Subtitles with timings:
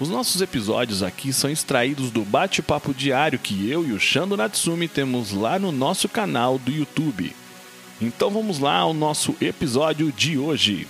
[0.00, 4.86] Os nossos episódios aqui são extraídos do bate-papo diário que eu e o Shando Natsumi
[4.86, 7.32] temos lá no nosso canal do YouTube.
[8.00, 10.86] Então vamos lá ao nosso episódio de hoje.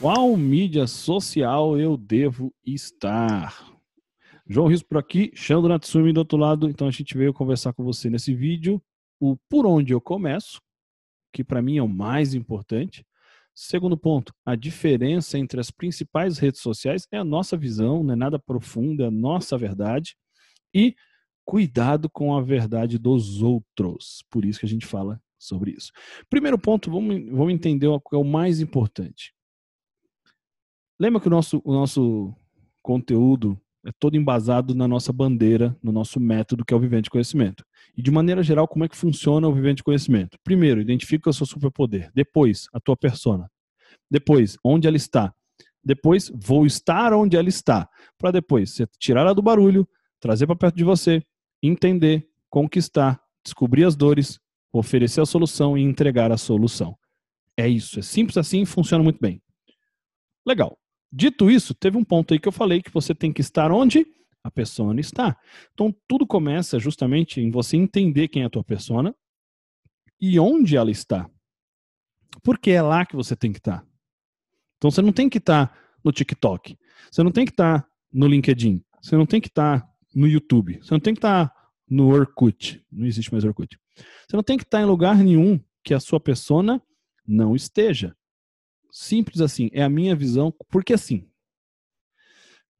[0.00, 3.70] Qual mídia social eu devo estar?
[4.48, 6.70] João Rios por aqui, Shando Natsumi do outro lado.
[6.70, 8.80] Então a gente veio conversar com você nesse vídeo
[9.20, 10.58] o por onde eu começo,
[11.34, 13.04] que para mim é o mais importante
[13.58, 18.16] Segundo ponto, a diferença entre as principais redes sociais é a nossa visão, não é
[18.16, 20.14] nada profunda, é a nossa verdade.
[20.74, 20.94] E
[21.42, 24.22] cuidado com a verdade dos outros.
[24.30, 25.90] Por isso que a gente fala sobre isso.
[26.28, 29.32] Primeiro ponto, vamos, vamos entender o que é o mais importante.
[31.00, 32.34] Lembra que o nosso, o nosso
[32.82, 37.64] conteúdo é todo embasado na nossa bandeira, no nosso método, que é o Vivente Conhecimento.
[37.96, 40.36] E de maneira geral, como é que funciona o Vivente Conhecimento?
[40.42, 42.10] Primeiro, identifica o seu superpoder.
[42.12, 43.48] Depois, a tua persona.
[44.10, 45.32] Depois, onde ela está.
[45.84, 47.88] Depois, vou estar onde ela está.
[48.18, 51.22] Para depois, você tirar ela do barulho, trazer para perto de você,
[51.62, 54.40] entender, conquistar, descobrir as dores,
[54.72, 56.98] oferecer a solução e entregar a solução.
[57.56, 58.00] É isso.
[58.00, 59.40] É simples assim e funciona muito bem.
[60.44, 60.76] Legal.
[61.12, 64.06] Dito isso, teve um ponto aí que eu falei que você tem que estar onde
[64.42, 65.36] a persona está.
[65.72, 69.14] Então, tudo começa justamente em você entender quem é a tua persona
[70.20, 71.28] e onde ela está.
[72.42, 73.84] Porque é lá que você tem que estar.
[74.76, 76.78] Então, você não tem que estar no TikTok.
[77.10, 78.84] Você não tem que estar no LinkedIn.
[79.02, 80.78] Você não tem que estar no YouTube.
[80.82, 81.52] Você não tem que estar
[81.88, 82.84] no Orkut.
[82.90, 83.78] Não existe mais Orkut.
[83.96, 86.82] Você não tem que estar em lugar nenhum que a sua persona
[87.26, 88.16] não esteja.
[88.98, 91.28] Simples assim, é a minha visão, porque assim,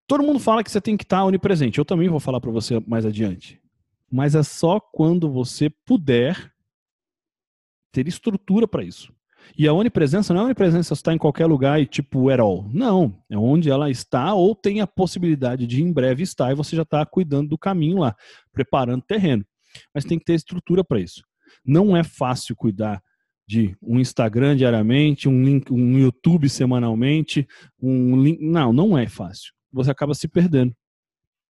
[0.06, 1.78] todo mundo fala que você tem que estar onipresente.
[1.78, 3.60] Eu também vou falar para você mais adiante.
[4.10, 6.50] Mas é só quando você puder
[7.92, 9.14] ter estrutura para isso.
[9.58, 12.66] E a onipresença não é onipresença estar em qualquer lugar e tipo all.
[12.72, 16.74] Não, é onde ela está ou tem a possibilidade de em breve estar e você
[16.74, 18.16] já está cuidando do caminho lá,
[18.54, 19.44] preparando terreno.
[19.94, 21.22] Mas tem que ter estrutura para isso.
[21.62, 23.02] Não é fácil cuidar
[23.46, 27.46] de um Instagram diariamente, um, link, um YouTube semanalmente,
[27.80, 28.40] um link.
[28.42, 29.52] Não, não é fácil.
[29.72, 30.74] Você acaba se perdendo.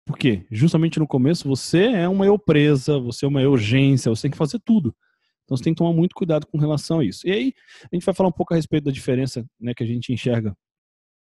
[0.05, 0.45] Por quê?
[0.51, 4.38] Justamente no começo você é uma eu presa, você é uma urgência, você tem que
[4.38, 4.95] fazer tudo.
[5.44, 7.28] Então você tem que tomar muito cuidado com relação a isso.
[7.28, 7.53] E aí
[7.91, 10.55] a gente vai falar um pouco a respeito da diferença né, que a gente enxerga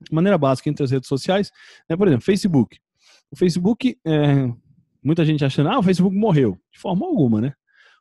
[0.02, 1.50] de maneira básica entre as redes sociais.
[1.90, 2.78] Né, por exemplo, Facebook.
[3.32, 4.50] O Facebook, é,
[5.04, 6.58] muita gente achando, ah, o Facebook morreu.
[6.72, 7.54] De forma alguma, né?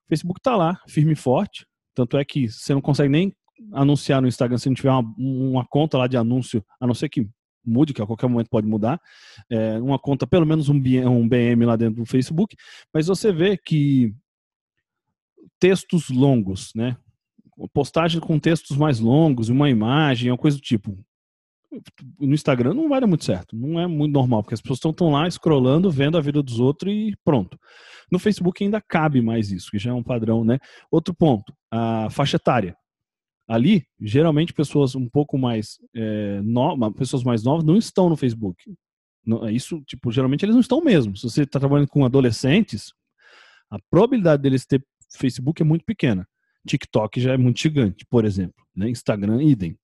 [0.04, 1.66] O Facebook está lá, firme e forte,
[1.96, 3.34] tanto é que você não consegue nem
[3.72, 7.08] anunciar no Instagram se não tiver uma, uma conta lá de anúncio, a não ser
[7.08, 7.26] que
[7.64, 9.00] mude, que a qualquer momento pode mudar,
[9.50, 12.54] é, uma conta, pelo menos um BM, um BM lá dentro do Facebook,
[12.92, 14.14] mas você vê que
[15.58, 16.96] textos longos, né?
[17.72, 20.96] Postagem com textos mais longos, uma imagem, uma coisa do tipo.
[22.18, 25.10] No Instagram não vai dar muito certo, não é muito normal, porque as pessoas estão
[25.10, 27.58] lá scrollando, vendo a vida dos outros e pronto.
[28.10, 30.58] No Facebook ainda cabe mais isso, que já é um padrão, né?
[30.90, 32.76] Outro ponto, a faixa etária.
[33.48, 36.92] Ali, geralmente, pessoas um pouco mais é, no...
[36.92, 38.62] pessoas mais novas não estão no Facebook.
[39.44, 41.16] É isso, tipo, geralmente eles não estão mesmo.
[41.16, 42.92] Se você está trabalhando com adolescentes,
[43.70, 44.84] a probabilidade deles ter
[45.16, 46.26] Facebook é muito pequena.
[46.66, 48.64] TikTok já é muito gigante, por exemplo.
[48.74, 48.90] Né?
[48.90, 49.76] Instagram, idem.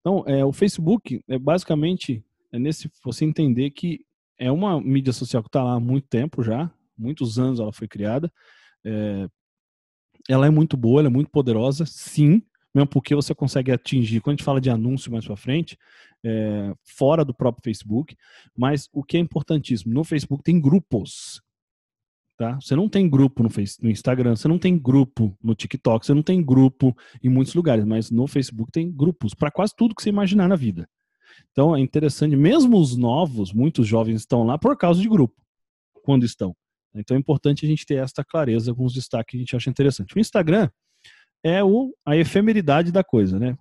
[0.00, 4.04] Então, é, o Facebook é basicamente é nesse você entender que
[4.38, 7.86] é uma mídia social que está lá há muito tempo já, muitos anos ela foi
[7.86, 8.32] criada.
[8.84, 9.28] É,
[10.28, 12.42] ela é muito boa, ela é muito poderosa, sim,
[12.74, 15.78] mesmo porque você consegue atingir, quando a gente fala de anúncio mais para frente,
[16.24, 18.16] é, fora do próprio Facebook,
[18.56, 21.42] mas o que é importantíssimo, no Facebook tem grupos,
[22.40, 22.58] tá?
[22.58, 26.14] Você não tem grupo no, face, no Instagram, você não tem grupo no TikTok, você
[26.14, 30.02] não tem grupo em muitos lugares, mas no Facebook tem grupos para quase tudo que
[30.02, 30.88] você imaginar na vida.
[31.52, 35.34] Então é interessante, mesmo os novos, muitos jovens estão lá por causa de grupo,
[36.02, 36.56] quando estão.
[36.94, 39.68] Então é importante a gente ter esta clareza com os destaques que a gente acha
[39.68, 40.16] interessante.
[40.16, 40.70] O Instagram
[41.44, 43.54] é o, a efemeridade da coisa, né?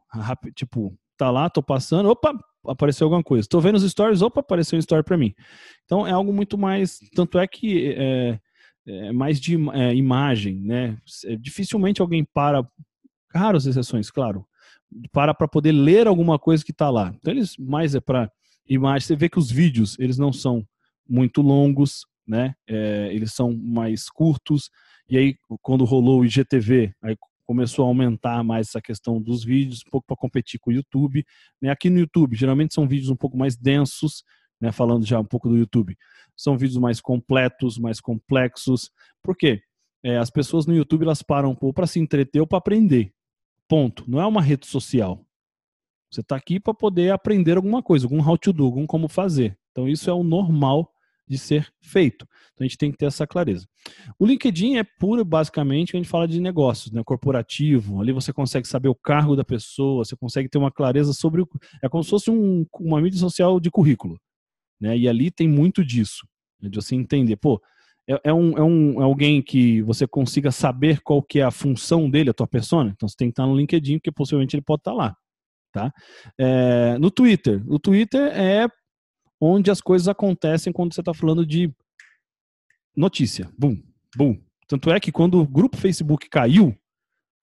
[0.56, 2.34] Tipo, tá lá, tô passando, opa,
[2.66, 3.46] apareceu alguma coisa.
[3.46, 5.36] Tô vendo os stories, opa, apareceu um story para mim.
[5.84, 8.40] Então é algo muito mais, tanto é que é,
[8.90, 10.98] é mais de é, imagem, né?
[11.26, 12.68] É, dificilmente alguém para,
[13.34, 14.46] raras exceções, claro,
[15.12, 17.14] para para poder ler alguma coisa que está lá.
[17.16, 18.32] Então eles mais é para
[18.68, 19.08] imagem.
[19.08, 20.66] Você vê que os vídeos eles não são
[21.08, 22.54] muito longos, né?
[22.68, 24.70] É, eles são mais curtos
[25.10, 27.16] E aí, quando rolou o IGTV, aí
[27.50, 31.26] começou a aumentar mais essa questão dos vídeos, um pouco para competir com o YouTube.
[31.60, 31.72] Né?
[31.72, 34.24] Aqui no YouTube, geralmente são vídeos um pouco mais densos,
[34.62, 34.72] né?
[34.72, 35.98] falando já um pouco do YouTube.
[36.40, 38.90] São vídeos mais completos, mais complexos.
[39.22, 39.62] Por quê?
[40.02, 43.12] É, as pessoas no YouTube elas param um para se entreter ou para aprender.
[43.68, 44.10] Ponto.
[44.10, 45.26] Não é uma rede social.
[46.10, 49.60] Você está aqui para poder aprender alguma coisa, algum how to do, algum como fazer.
[49.72, 50.90] Então isso é o normal
[51.28, 52.26] de ser feito.
[52.54, 53.68] Então a gente tem que ter essa clareza.
[54.18, 57.04] O LinkedIn é puro, basicamente, a gente fala de negócios, né?
[57.04, 58.02] Corporativo.
[58.02, 61.50] Ali você consegue saber o cargo da pessoa, você consegue ter uma clareza sobre o.
[61.84, 64.18] É como se fosse um, uma mídia social de currículo.
[64.80, 64.98] Né?
[64.98, 66.28] E ali tem muito disso.
[66.62, 66.70] Né?
[66.70, 67.62] De você entender, pô,
[68.08, 71.52] é, é, um, é, um, é alguém que você consiga saber qual que é a
[71.52, 72.92] função dele, a tua persona.
[72.96, 75.16] Então você tem que estar no LinkedIn, porque possivelmente ele pode estar lá.
[75.72, 75.94] Tá?
[76.38, 77.64] É, no Twitter.
[77.68, 78.68] O Twitter é
[79.40, 81.72] onde as coisas acontecem quando você está falando de
[82.96, 83.50] notícia.
[83.58, 83.80] Bum,
[84.18, 84.42] bum.
[84.68, 86.76] Tanto é que quando o grupo Facebook caiu,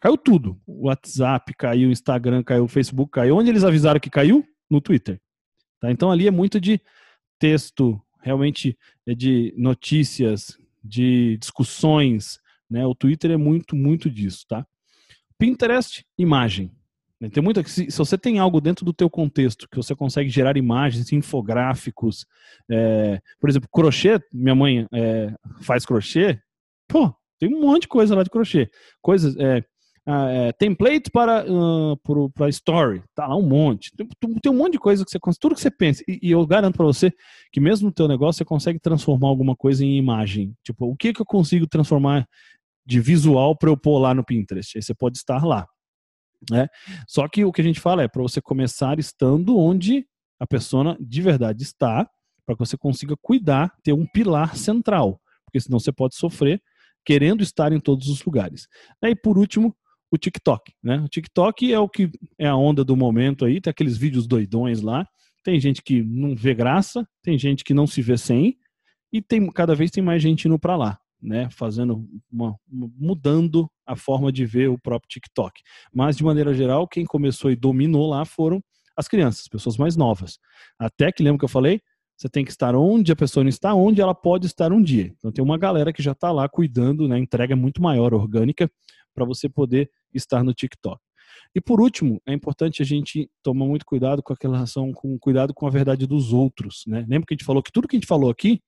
[0.00, 0.60] caiu tudo.
[0.66, 3.36] O WhatsApp caiu, o Instagram caiu, o Facebook caiu.
[3.36, 4.44] Onde eles avisaram que caiu?
[4.68, 5.20] No Twitter.
[5.80, 5.90] Tá?
[5.90, 6.80] Então ali é muito de
[7.38, 12.38] texto, realmente é de notícias, de discussões.
[12.68, 12.86] Né?
[12.86, 14.46] O Twitter é muito, muito disso.
[14.48, 14.66] Tá?
[15.38, 16.70] Pinterest, imagem.
[17.20, 20.28] Né, tem muita, se, se, você tem algo dentro do teu contexto que você consegue
[20.28, 22.26] gerar imagens, infográficos,
[22.70, 26.38] é, por exemplo, crochê, minha mãe é, faz crochê,
[26.86, 28.70] pô, tem um monte de coisa lá de crochê.
[29.00, 29.64] Coisas, é,
[30.08, 33.90] é, template para, uh, para story, tá lá um monte.
[33.96, 34.06] Tem,
[34.40, 36.04] tem, um monte de coisa que você tudo que você pensa.
[36.06, 37.12] E, e eu garanto para você
[37.52, 40.54] que mesmo no teu negócio você consegue transformar alguma coisa em imagem.
[40.62, 42.26] Tipo, o que, que eu consigo transformar
[42.86, 44.78] de visual para eu pôr lá no Pinterest?
[44.78, 45.66] Aí você pode estar lá.
[46.50, 46.68] Né?
[47.08, 50.06] Só que o que a gente fala é para você começar estando onde
[50.38, 52.08] a pessoa de verdade está,
[52.44, 56.62] para que você consiga cuidar, ter um pilar central, porque senão você pode sofrer
[57.04, 58.68] querendo estar em todos os lugares.
[59.02, 59.74] E por último,
[60.16, 60.72] o TikTok.
[60.82, 60.98] Né?
[60.98, 64.80] O TikTok é o que é a onda do momento aí, tem aqueles vídeos doidões
[64.80, 65.06] lá.
[65.44, 68.58] Tem gente que não vê graça, tem gente que não se vê sem,
[69.12, 73.96] e tem cada vez tem mais gente indo para lá né, fazendo uma, mudando a
[73.96, 75.60] forma de ver o próprio TikTok.
[75.92, 78.62] Mas de maneira geral, quem começou e dominou lá foram
[78.96, 80.38] as crianças, as pessoas mais novas.
[80.78, 81.80] Até que lembra que eu falei,
[82.16, 85.12] você tem que estar onde a pessoa não está, onde ela pode estar um dia.
[85.18, 88.70] Então tem uma galera que já está lá cuidando, né, entrega muito maior, orgânica,
[89.16, 91.00] para você poder estar no TikTok.
[91.54, 95.52] E por último, é importante a gente tomar muito cuidado com aquela relação, com cuidado
[95.52, 97.00] com a verdade dos outros, né?
[97.08, 98.60] Lembra que a gente falou que tudo que a gente falou aqui,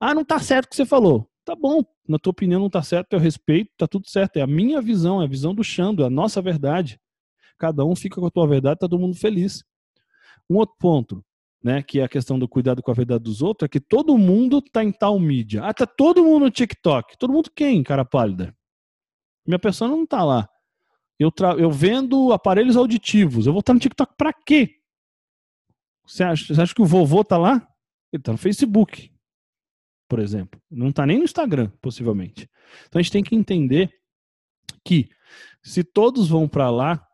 [0.00, 2.82] ah, não está certo o que você falou tá bom, na tua opinião não tá
[2.82, 4.36] certo, eu respeito, tá tudo certo.
[4.36, 6.98] É a minha visão, é a visão do Xando, é a nossa verdade.
[7.56, 9.62] Cada um fica com a tua verdade, tá todo mundo feliz.
[10.50, 11.24] Um outro ponto,
[11.62, 14.18] né, que é a questão do cuidado com a verdade dos outros, é que todo
[14.18, 15.62] mundo tá em tal mídia.
[15.64, 17.16] Ah, tá todo mundo no TikTok.
[17.16, 18.52] Todo mundo quem, cara pálida?
[19.46, 20.48] Minha pessoa não tá lá.
[21.18, 21.52] Eu, tra...
[21.52, 23.46] eu vendo aparelhos auditivos.
[23.46, 24.76] Eu vou estar no TikTok para quê?
[26.06, 27.66] Você acha, você acha que o vovô tá lá?
[28.12, 29.10] Ele tá no Facebook
[30.08, 30.60] por exemplo.
[30.70, 32.48] Não está nem no Instagram, possivelmente.
[32.86, 33.92] Então a gente tem que entender
[34.84, 35.08] que
[35.62, 37.04] se todos vão para lá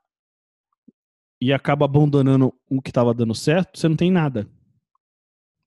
[1.41, 4.49] e acaba abandonando o que estava dando certo, você não tem nada.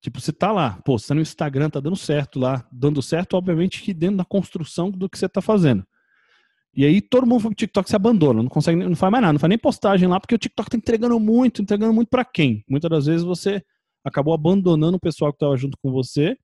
[0.02, 3.36] Tipo, você tá lá, pô, você tá no Instagram, tá dando certo lá, dando certo,
[3.36, 5.86] obviamente que dentro da construção do que você tá fazendo.
[6.75, 9.40] E aí todo mundo pro TikTok se abandona, não consegue, não faz mais nada, não
[9.40, 12.64] faz nem postagem lá, porque o TikTok tá entregando muito, entregando muito para quem?
[12.69, 13.64] Muitas das vezes você
[14.04, 16.38] acabou abandonando o pessoal que estava junto com você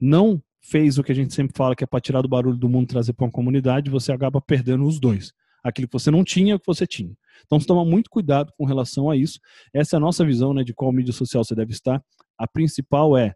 [0.00, 2.68] não fez o que a gente sempre fala, que é para tirar do barulho do
[2.68, 5.32] mundo trazer para uma comunidade, você acaba perdendo os dois.
[5.62, 7.12] Aquilo que você não tinha, o que você tinha.
[7.44, 9.38] Então, você toma muito cuidado com relação a isso.
[9.72, 12.02] Essa é a nossa visão né, de qual mídia social você deve estar.
[12.38, 13.34] A principal é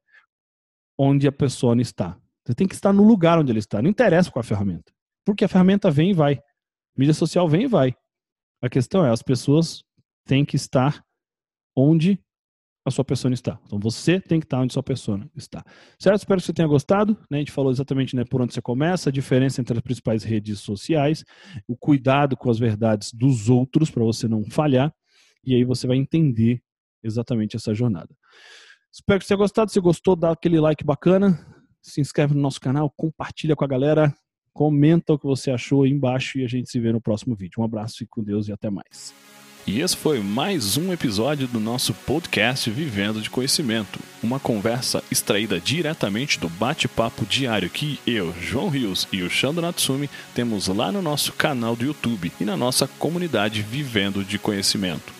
[0.98, 2.16] onde a pessoa está.
[2.44, 3.82] Você tem que estar no lugar onde ele está.
[3.82, 4.92] Não interessa com a ferramenta.
[5.30, 6.40] Porque a ferramenta vem e vai.
[6.98, 7.94] mídia social vem e vai.
[8.60, 9.84] A questão é, as pessoas
[10.26, 11.04] têm que estar
[11.74, 12.18] onde
[12.84, 13.56] a sua persona está.
[13.64, 15.64] Então você tem que estar onde a sua persona está.
[16.00, 16.18] Certo?
[16.18, 17.16] Espero que você tenha gostado.
[17.30, 17.36] Né?
[17.36, 20.58] A gente falou exatamente né, por onde você começa, a diferença entre as principais redes
[20.58, 21.24] sociais,
[21.68, 24.92] o cuidado com as verdades dos outros para você não falhar.
[25.44, 26.60] E aí você vai entender
[27.04, 28.12] exatamente essa jornada.
[28.92, 29.70] Espero que você tenha gostado.
[29.70, 31.38] Se gostou, dá aquele like bacana.
[31.80, 34.12] Se inscreve no nosso canal, compartilha com a galera,
[34.52, 37.60] comenta o que você achou aí embaixo e a gente se vê no próximo vídeo.
[37.60, 39.14] Um abraço, fique com Deus e até mais.
[39.66, 45.60] E esse foi mais um episódio do nosso podcast Vivendo de Conhecimento, uma conversa extraída
[45.60, 51.02] diretamente do bate-papo diário que eu, João Rios e o Shando Natsumi temos lá no
[51.02, 55.19] nosso canal do YouTube e na nossa comunidade Vivendo de Conhecimento.